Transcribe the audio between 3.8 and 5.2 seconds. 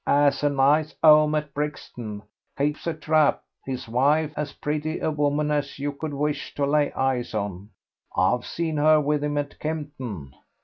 wife as pretty a